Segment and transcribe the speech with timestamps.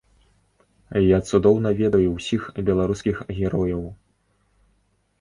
[1.15, 3.89] Я цудоўна ведаю ўсіх беларускіх герояў.